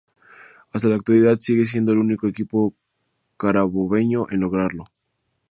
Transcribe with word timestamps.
Hasta 0.73 0.87
la 0.89 0.95
actualidad 0.95 1.39
sigue 1.39 1.63
siendo 1.67 1.91
el 1.91 1.99
único 1.99 2.25
equipo 2.27 2.73
carabobeño 3.37 4.25
en 4.31 4.39
lograrlo. 4.39 4.85